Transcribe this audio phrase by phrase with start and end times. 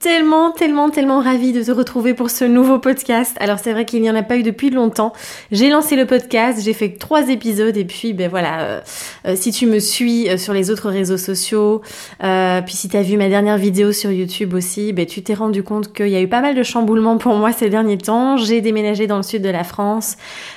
[0.00, 3.36] tellement, tellement, tellement ravie de te retrouver pour ce nouveau podcast.
[3.38, 5.12] Alors c'est vrai qu'il n'y en a pas eu depuis longtemps.
[5.52, 8.80] J'ai lancé le podcast, j'ai fait trois épisodes et puis ben voilà, euh,
[9.26, 11.82] euh, si tu me suis euh, sur les autres réseaux sociaux,
[12.18, 15.62] puis si tu as vu ma dernière vidéo sur YouTube aussi, ben tu t'es rendu
[15.62, 18.38] compte qu'il y a eu pas mal de chamboulements pour moi ces derniers temps.
[18.38, 20.16] J'ai déménagé dans le sud de la France.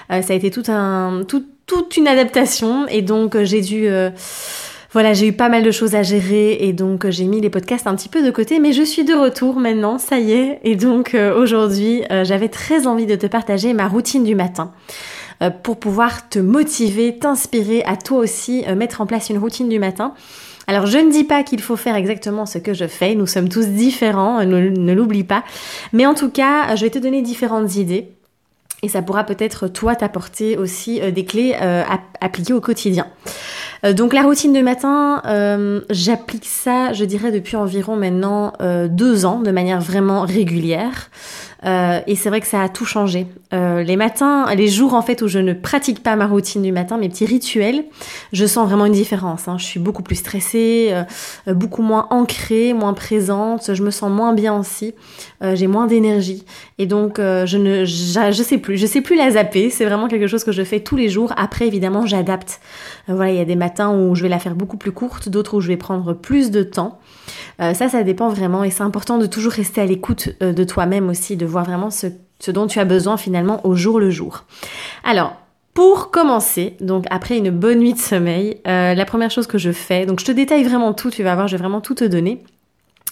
[0.09, 3.89] ça a été tout un, toute une adaptation et donc j'ai dû
[4.93, 7.49] voilà, j'ai eu pas mal de choses à gérer et donc euh, j'ai mis les
[7.49, 10.59] podcasts un petit peu de côté, mais je suis de retour maintenant, ça y est.
[10.63, 14.71] Et donc euh, aujourd'hui, euh, j'avais très envie de te partager ma routine du matin
[15.63, 20.13] pour pouvoir te motiver, t'inspirer à toi aussi mettre en place une routine du matin.
[20.67, 23.49] Alors je ne dis pas qu'il faut faire exactement ce que je fais, nous sommes
[23.49, 25.43] tous différents, ne l'oublie pas,
[25.91, 28.07] mais en tout cas, je vais te donner différentes idées
[28.83, 31.55] et ça pourra peut-être toi t'apporter aussi des clés
[32.21, 33.07] appliquées au quotidien.
[33.85, 38.87] Euh, donc la routine de matin, euh, j'applique ça, je dirais, depuis environ maintenant euh,
[38.87, 41.09] deux ans, de manière vraiment régulière.
[41.65, 43.27] Euh, et c'est vrai que ça a tout changé.
[43.53, 46.71] Euh, les matins, les jours en fait où je ne pratique pas ma routine du
[46.71, 47.85] matin, mes petits rituels,
[48.33, 49.47] je sens vraiment une différence.
[49.47, 49.57] Hein.
[49.57, 50.89] Je suis beaucoup plus stressée,
[51.47, 53.73] euh, beaucoup moins ancrée, moins présente.
[53.73, 54.93] Je me sens moins bien aussi.
[55.55, 56.45] J'ai moins d'énergie.
[56.77, 59.69] Et donc je ne, je, sais plus, je sais plus la zapper.
[59.69, 61.33] C'est vraiment quelque chose que je fais tous les jours.
[61.35, 62.61] Après évidemment j'adapte.
[63.09, 65.55] voilà, il y a des matins où je vais la faire beaucoup plus courte, d'autres
[65.55, 66.99] où je vais prendre plus de temps.
[67.59, 68.63] ça, ça dépend vraiment.
[68.63, 72.07] Et c'est important de toujours rester à l'écoute de toi-même aussi, voir vraiment ce,
[72.51, 74.43] dont tu as besoin finalement au jour le jour.
[75.05, 75.33] Alors,
[75.73, 79.71] pour commencer, donc après une bonne nuit de sommeil, euh, la première chose que je
[79.71, 82.03] fais, donc je te détaille vraiment tout, tu vas voir, je vais vraiment tout te
[82.03, 82.43] donner.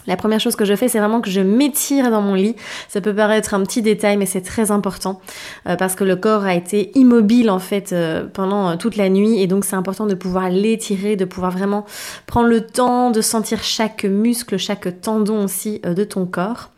[0.08, 2.56] La première chose que je fais, c'est vraiment que je m'étire dans mon lit.
[2.88, 5.22] Ça peut paraître un petit détail, mais c'est très important
[5.68, 9.42] euh, parce que le corps a été immobile en fait euh, pendant toute la nuit
[9.42, 11.86] et donc c'est important de pouvoir l'étirer, de pouvoir vraiment
[12.26, 16.72] prendre le temps de sentir chaque muscle, chaque tendon aussi de ton corps.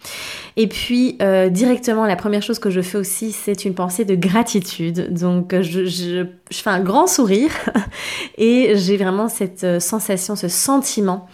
[0.58, 1.18] Et puis
[1.52, 5.14] directement, la première chose que je fais aussi, c'est une pensée de gratitude.
[5.14, 7.52] Donc je, je, je fais un grand sourire
[8.38, 11.28] et j'ai vraiment cette sensation, ce sentiment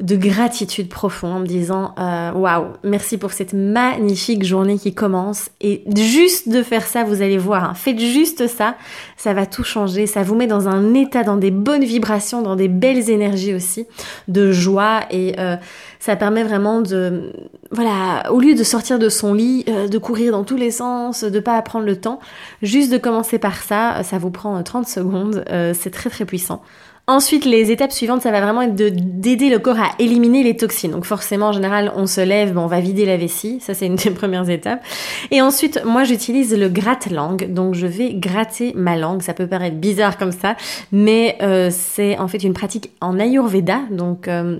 [0.00, 5.50] de gratitude profonde en me disant euh, waouh, merci pour cette magnifique journée qui commence.
[5.60, 8.76] Et juste de faire ça, vous allez voir, hein, faites juste ça,
[9.16, 10.06] ça va tout changer.
[10.06, 13.86] Ça vous met dans un état, dans des bonnes vibrations, dans des belles énergies aussi,
[14.28, 15.56] de joie et euh,
[15.98, 17.32] ça permet vraiment de,
[17.70, 21.24] voilà, au lieu de sortir de son lit, euh, de courir dans tous les sens,
[21.24, 22.20] de pas prendre le temps,
[22.62, 26.62] juste de commencer par ça, ça vous prend 30 secondes, c'est très très puissant.
[27.08, 30.90] Ensuite, les étapes suivantes, ça va vraiment être d'aider le corps à éliminer les toxines.
[30.90, 33.60] Donc forcément, en général, on se lève, on va vider la vessie.
[33.60, 34.84] Ça, c'est une des premières étapes.
[35.30, 37.50] Et ensuite, moi, j'utilise le gratte-langue.
[37.50, 39.22] Donc je vais gratter ma langue.
[39.22, 40.56] Ça peut paraître bizarre comme ça,
[40.92, 43.80] mais euh, c'est en fait une pratique en Ayurveda.
[43.90, 44.58] Donc euh,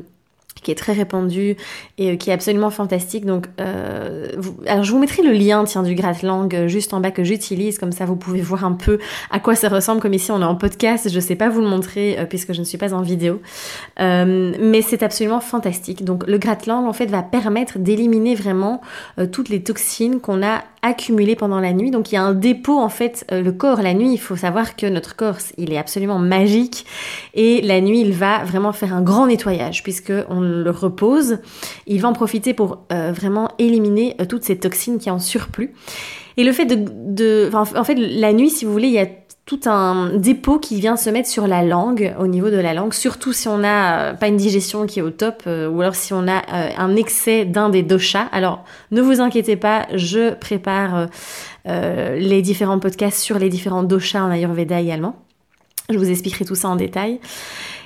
[0.63, 1.57] qui est très répandu
[1.99, 3.25] et euh, qui est absolument fantastique.
[3.27, 4.29] Donc, euh,
[4.67, 7.79] alors je vous mettrai le lien tiens du gratte-langue euh, juste en bas que j'utilise,
[7.79, 8.99] comme ça vous pouvez voir un peu
[9.31, 10.01] à quoi ça ressemble.
[10.01, 12.65] Comme ici on est en podcast, je sais pas vous le montrer puisque je ne
[12.65, 13.41] suis pas en vidéo,
[13.99, 16.05] mais c'est absolument fantastique.
[16.05, 18.81] Donc le gratte-langue en fait va permettre d'éliminer vraiment
[19.33, 21.91] toutes les toxines qu'on a accumulées pendant la nuit.
[21.91, 24.13] Donc il y a un dépôt en fait, le corps la nuit.
[24.13, 26.87] Il faut savoir que notre corps il est absolument magique
[27.35, 31.39] et la nuit il va vraiment faire un grand nettoyage puisque on le repose,
[31.87, 35.73] il va en profiter pour euh, vraiment éliminer euh, toutes ces toxines qui en surplus.
[36.37, 39.07] Et le fait de, en fait, la nuit, si vous voulez, il y a
[39.49, 42.93] tout un dépôt qui vient se mettre sur la langue, au niveau de la langue,
[42.93, 46.13] surtout si on n'a euh, pas une digestion qui est au top, ou alors si
[46.13, 46.43] on a
[46.77, 48.29] un excès d'un des doshas.
[48.31, 51.09] Alors, ne vous inquiétez pas, je prépare
[51.65, 55.17] les différents podcasts sur les différents doshas en Ayurveda également.
[55.91, 57.19] Je vous expliquerai tout ça en détail.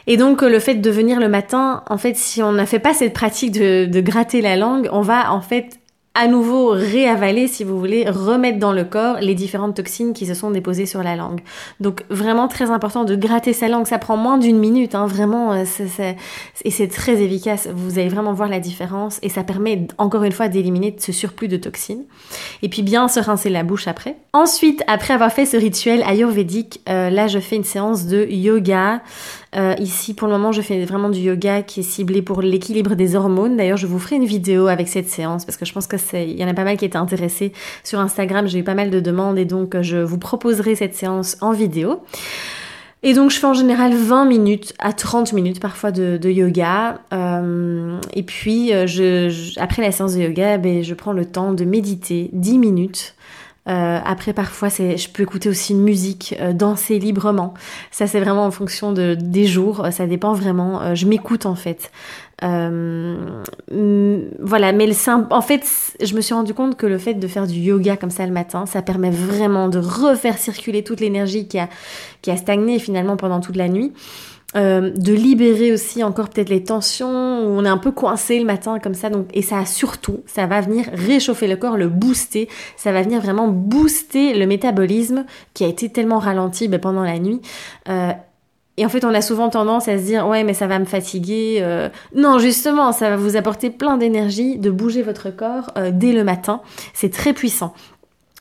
[0.09, 2.95] Et donc le fait de venir le matin, en fait, si on n'a fait pas
[2.95, 5.79] cette pratique de gratter la langue, on va en fait
[6.15, 10.35] à nouveau réavaler, si vous voulez, remettre dans le corps les différentes toxines qui se
[10.35, 11.41] sont déposées sur la langue.
[11.81, 13.87] Donc vraiment très important de gratter sa langue.
[13.87, 15.65] Ça prend moins d'une minute, hein, vraiment, euh,
[16.65, 17.69] et c'est très efficace.
[17.73, 21.49] Vous allez vraiment voir la différence et ça permet encore une fois d'éliminer ce surplus
[21.49, 22.05] de toxines.
[22.63, 24.17] Et puis bien se rincer la bouche après.
[24.35, 29.01] Ensuite, après avoir fait ce rituel ayurvédique, euh, là je fais une séance de yoga.
[29.55, 32.95] Euh, ici, pour le moment, je fais vraiment du yoga qui est ciblé pour l'équilibre
[32.95, 33.57] des hormones.
[33.57, 36.27] D'ailleurs, je vous ferai une vidéo avec cette séance parce que je pense que c'est,
[36.29, 37.53] il y en a pas mal qui étaient intéressés
[37.85, 38.47] sur Instagram.
[38.47, 42.03] J'ai eu pas mal de demandes et donc je vous proposerai cette séance en vidéo.
[43.05, 47.01] Et donc je fais en général 20 minutes à 30 minutes parfois de, yoga.
[47.13, 51.53] Euh, et puis euh, je, après la séance de yoga, ben, je prends le temps
[51.53, 53.15] de méditer 10 minutes.
[53.69, 57.55] Euh, après, parfois, c'est, je peux écouter aussi une musique, danser librement.
[57.91, 59.87] Ça, c'est vraiment en fonction de, des jours.
[59.93, 60.95] Ça dépend vraiment.
[60.95, 61.91] je m'écoute en fait.
[62.43, 63.17] Euh,
[64.41, 64.95] voilà, mais le
[65.31, 65.65] en fait,
[66.01, 68.33] je me suis rendu compte que le fait de faire du yoga comme ça le
[68.33, 71.69] matin, ça permet vraiment de refaire circuler toute l'énergie qui a,
[72.21, 73.93] qui a stagné finalement pendant toute la nuit.
[74.55, 78.45] Euh, de libérer aussi encore peut-être les tensions où on est un peu coincé le
[78.45, 82.51] matin comme ça donc et ça surtout ça va venir réchauffer le corps le booster
[82.77, 85.25] ça va venir vraiment booster le métabolisme
[85.55, 87.41] qui a été tellement ralenti ben, pendant la nuit
[87.89, 88.13] euh,
[88.79, 90.87] et en fait, on a souvent tendance à se dire ouais, mais ça va me
[90.87, 91.59] fatiguer.
[91.61, 91.91] Euh.
[92.15, 96.25] Non, justement, ça va vous apporter plein d'énergie de bouger votre corps euh, dès le
[96.25, 96.63] matin.
[96.95, 97.75] C'est très puissant.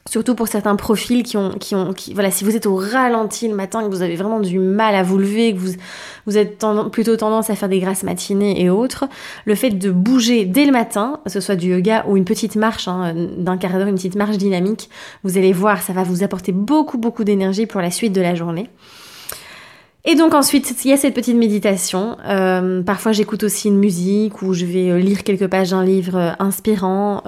[0.10, 3.48] Surtout pour certains profils qui ont, qui ont, qui, voilà, si vous êtes au ralenti
[3.48, 5.74] le matin, que vous avez vraiment du mal à vous lever, que vous,
[6.25, 9.06] vous êtes plutôt tendance à faire des grasses matinées et autres,
[9.45, 12.56] le fait de bouger dès le matin, que ce soit du yoga ou une petite
[12.56, 14.89] marche hein, d'un quart d'heure, une petite marche dynamique,
[15.24, 18.34] vous allez voir, ça va vous apporter beaucoup, beaucoup d'énergie pour la suite de la
[18.34, 18.69] journée.
[20.03, 22.18] Et donc ensuite, il y a cette petite méditation.
[22.25, 26.15] Euh, parfois, j'écoute aussi une musique ou je vais euh, lire quelques pages d'un livre
[26.18, 27.21] euh, inspirant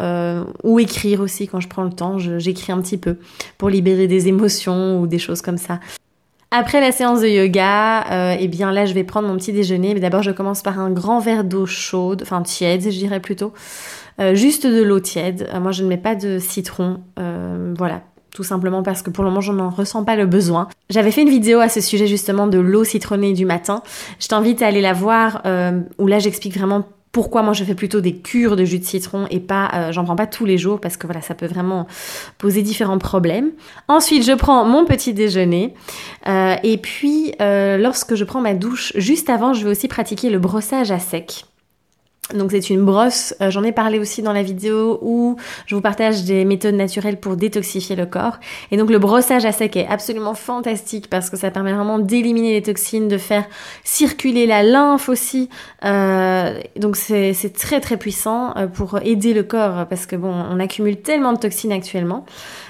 [0.64, 2.18] ou écrire aussi quand je prends le temps.
[2.18, 3.18] J'écris un petit peu
[3.58, 5.80] pour libérer des émotions ou des choses comme ça.
[6.50, 9.94] Après la séance de yoga, eh bien là, je vais prendre mon petit déjeuner.
[9.94, 13.54] Mais d'abord, je commence par un grand verre d'eau chaude, enfin tiède, je dirais plutôt.
[14.34, 15.50] juste de l'eau tiède.
[15.62, 17.02] moi, je ne mets pas de citron.
[17.78, 18.02] voilà,
[18.34, 20.68] tout simplement parce que pour le moment je n'en ressens pas le besoin.
[20.90, 23.84] J'avais fait une vidéo à ce sujet justement de l'eau citronnée du matin.
[24.20, 27.76] Je t'invite à aller la voir euh, où là j'explique vraiment pourquoi moi je fais
[27.76, 30.58] plutôt des cures de jus de citron et pas euh, j'en prends pas tous les
[30.58, 31.86] jours parce que voilà ça peut vraiment
[32.40, 33.52] poser différents problèmes.
[33.88, 35.76] Ensuite je prends mon petit déjeuner
[36.28, 40.40] euh, et puis lorsque je prends ma douche juste avant je vais aussi pratiquer le
[40.40, 41.46] brossage à sec.
[42.31, 45.36] Donc c'est une brosse, euh, j'en ai parlé aussi dans la vidéo où
[45.66, 48.40] je vous partage des méthodes naturelles pour détoxifier le corps.
[48.72, 52.54] Et donc le brossage à sec est absolument fantastique parce que ça permet vraiment d'éliminer
[52.54, 53.44] les toxines, de faire
[53.84, 55.50] circuler la lymphe aussi.
[55.84, 60.62] Euh, donc c'est très très puissant euh, pour aider le corps parce que bon, on
[60.62, 62.25] accumule tellement de toxines actuellement.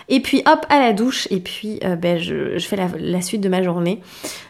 [0.10, 3.64] Et puis hop à la douche et puis ben, je, fais la, suite de ma
[3.64, 4.02] journée.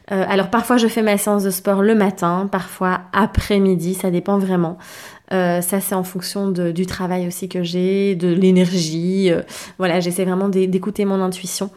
[0.07, 4.79] alors parfois je fais ma séance de sport le matin, parfois après-midi, ça dépend vraiment.
[5.31, 9.31] Euh, ça, c'est en fonction du travail aussi que j'ai, de l'énergie.
[9.31, 9.41] Euh,
[9.77, 11.69] voilà, j'essaie vraiment d'écouter mon intuition.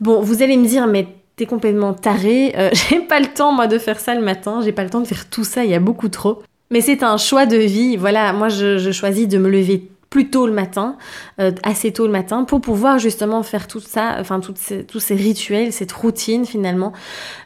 [0.00, 2.54] Bon, vous allez me dire, mais t'es complètement taré.
[2.56, 4.60] Euh, j'ai pas le temps, moi, de faire ça le matin.
[4.64, 5.64] J'ai pas le temps de faire tout ça.
[5.64, 6.42] Il y a beaucoup trop.
[6.70, 7.96] Mais c'est un choix de vie.
[7.96, 10.96] Voilà, moi, je, je choisis de me lever plus tôt le matin,
[11.40, 15.14] euh, assez tôt le matin, pour pouvoir justement faire tout ça, enfin ces, tous ces
[15.14, 16.92] rituels, cette routine finalement,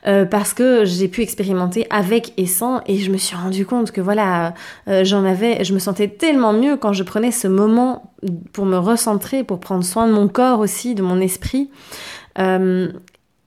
[0.06, 3.90] euh, parce que j'ai pu expérimenter avec et sans, et je me suis rendu compte
[3.92, 4.54] que voilà,
[4.88, 8.12] euh, j'en avais, je me sentais tellement mieux quand je prenais ce moment
[8.52, 11.70] pour me recentrer, pour prendre soin de mon corps aussi, de mon esprit.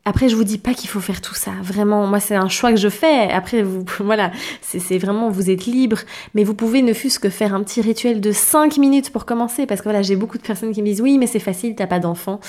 [0.05, 1.51] Après, je vous dis pas qu'il faut faire tout ça.
[1.61, 3.31] Vraiment, moi, c'est un choix que je fais.
[3.31, 5.99] Après, vous, voilà, c'est vraiment, vous êtes libre.
[6.33, 9.65] Mais vous pouvez ne fût-ce que faire un petit rituel de 5 minutes pour commencer.
[9.65, 11.87] Parce que voilà, j'ai beaucoup de personnes qui me disent, oui, mais c'est facile, t'as
[11.87, 12.41] pas d'enfant.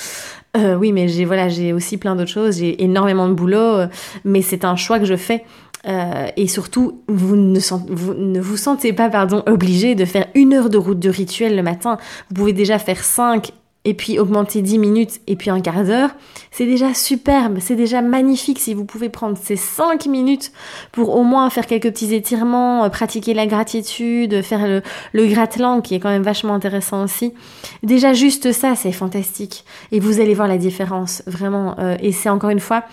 [0.56, 2.58] Euh, oui, mais j'ai, voilà, j'ai aussi plein d'autres choses.
[2.58, 3.58] J'ai énormément de boulot.
[3.58, 3.86] Euh,
[4.24, 5.44] mais c'est un choix que je fais.
[5.86, 10.54] Euh, et surtout, vous ne, vous ne vous sentez pas, pardon, obligé de faire une
[10.54, 11.98] heure de route de rituel le matin.
[12.28, 13.52] Vous pouvez déjà faire 5
[13.84, 16.10] et puis augmenter 10 minutes et puis un quart d'heure,
[16.50, 20.52] c'est déjà superbe, c'est déjà magnifique si vous pouvez prendre ces 5 minutes
[20.92, 25.82] pour au moins faire quelques petits étirements, euh, pratiquer la gratitude, faire le, le gratte-langue
[25.82, 27.34] qui est quand même vachement intéressant aussi.
[27.82, 29.64] Déjà juste ça, c'est fantastique.
[29.92, 31.78] Et vous allez voir la différence, vraiment.
[31.78, 32.84] Euh, et c'est encore une fois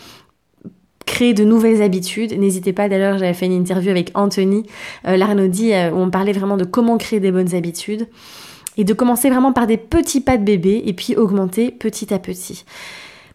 [1.06, 2.38] créer de nouvelles habitudes.
[2.38, 4.66] N'hésitez pas, d'ailleurs, j'avais fait une interview avec Anthony
[5.08, 8.08] euh, Larnaudi où on parlait vraiment de comment créer des bonnes habitudes
[8.78, 12.20] et de commencer vraiment par des petits pas de bébé et puis augmenter petit à
[12.20, 12.66] petit.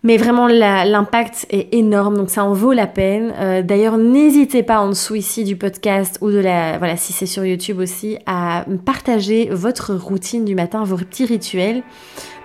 [0.02, 3.34] Mais vraiment, l'impact est énorme, donc ça en vaut la peine.
[3.40, 7.26] Euh, d'ailleurs, n'hésitez pas en dessous ici du podcast ou de la, voilà, si c'est
[7.26, 11.82] sur YouTube aussi, à partager votre routine du matin, vos petits rituels.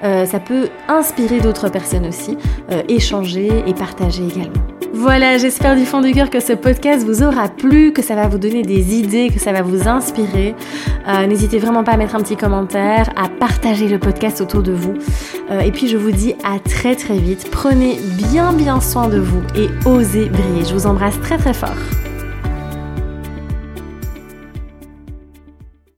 [0.03, 2.38] Euh, ça peut inspirer d'autres personnes aussi,
[2.72, 4.62] euh, échanger et partager également.
[4.93, 8.27] Voilà, j'espère du fond du cœur que ce podcast vous aura plu, que ça va
[8.27, 10.53] vous donner des idées, que ça va vous inspirer.
[11.08, 14.74] Euh, n'hésitez vraiment pas à mettre un petit commentaire, à partager le podcast autour de
[14.74, 14.93] vous.
[15.63, 17.50] et puis je vous dis à très très vite.
[17.51, 17.98] Prenez
[18.29, 20.65] bien bien soin de vous et osez briller.
[20.65, 22.11] Je vous embrasse très très fort.